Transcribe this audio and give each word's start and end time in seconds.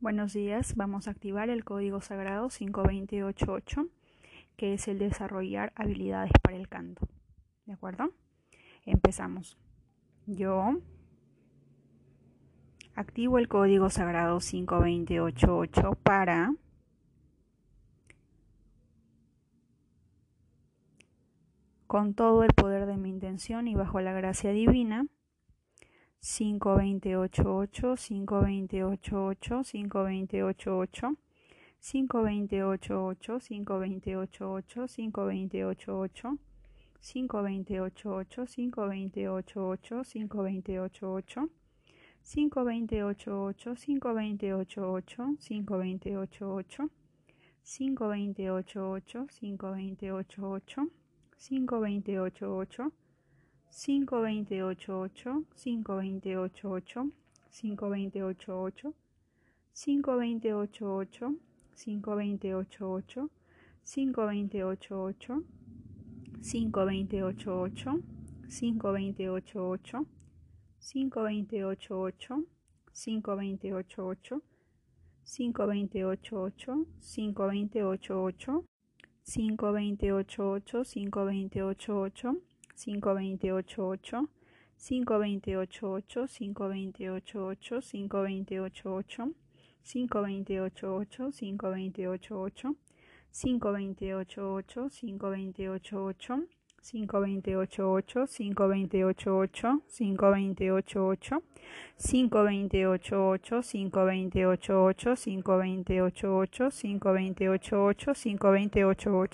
Buenos 0.00 0.32
días, 0.32 0.76
vamos 0.76 1.08
a 1.08 1.10
activar 1.10 1.50
el 1.50 1.62
código 1.62 2.00
sagrado 2.00 2.48
5288, 2.48 3.86
que 4.56 4.72
es 4.72 4.88
el 4.88 4.98
desarrollar 4.98 5.74
habilidades 5.76 6.32
para 6.42 6.56
el 6.56 6.70
canto. 6.70 7.06
¿De 7.66 7.74
acuerdo? 7.74 8.10
Empezamos. 8.86 9.58
Yo 10.24 10.80
activo 12.94 13.36
el 13.36 13.46
código 13.46 13.90
sagrado 13.90 14.40
5288 14.40 15.98
para 16.02 16.54
con 21.86 22.14
todo 22.14 22.42
el 22.42 22.54
poder 22.54 22.86
de 22.86 22.96
mi 22.96 23.10
intención 23.10 23.68
y 23.68 23.74
bajo 23.74 24.00
la 24.00 24.14
gracia 24.14 24.50
divina 24.52 25.04
5288, 26.22 27.96
5288, 27.96 29.62
5288, 29.64 31.16
5288, 31.80 33.38
5288, 33.40 34.86
5288, 34.86 36.36
5288, 37.00 38.36
5288, 38.44 39.96
5288, 40.04 41.48
5288, 42.22 43.76
5288, 43.80 44.60
5288, 45.40 46.90
5288, 47.64 49.26
5288, 49.30 50.90
5288, 51.38 52.92
5288, 53.70 55.44
5288, 55.54 57.12
5288, 57.50 58.92
5288, 59.72 61.38
5288, 61.74 63.28
5288, 63.84 65.40
5288, 66.42 67.94
5288, 68.50 70.04
5288, 70.82 72.06
5288, 73.20 74.44
5288, 75.32 76.84
5288, 76.92 78.64
5288, 79.24 80.84
5288, 80.84 82.49
5288, 82.80 84.26
5288, 84.78 86.26
5288, 86.26 87.80
5288, 87.82 89.34
5288, 89.82 91.22
5288, 91.32 92.76
5288, 93.32 94.88
5288, 94.90 94.90
5288, 94.92 96.48
5288, 96.82 98.16
5288, 99.86 99.86
5288, 99.90 101.42
5288, 101.98 103.60
5288, 103.60 105.16
5288, 105.16 106.70
5288, 106.70 108.14
5288. 108.14 109.30